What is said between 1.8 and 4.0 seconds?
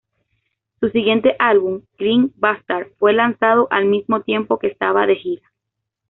"Grind Bastard", fue lanzado al